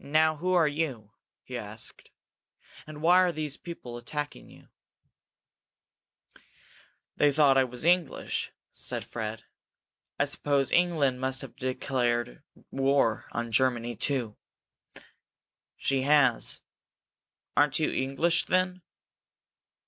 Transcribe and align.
"Now 0.00 0.38
who 0.38 0.54
are 0.54 0.66
you?" 0.66 1.12
he 1.44 1.56
asked. 1.56 2.10
"And 2.84 3.00
why 3.00 3.22
were 3.24 3.30
those 3.30 3.56
people 3.56 3.96
attacking 3.96 4.50
you?" 4.50 4.66
"They 7.16 7.30
thought 7.30 7.56
I 7.56 7.62
was 7.62 7.84
English," 7.84 8.50
said 8.72 9.04
Fred. 9.04 9.44
"I 10.18 10.24
suppose 10.24 10.72
England 10.72 11.20
must 11.20 11.42
have 11.42 11.54
declared 11.54 12.42
war 12.72 13.26
on 13.30 13.52
Germany, 13.52 13.94
too." 13.94 14.36
"She 15.76 16.02
has. 16.02 16.60
Aren't 17.56 17.78
you 17.78 17.88
English, 17.92 18.46
then?" 18.46 18.82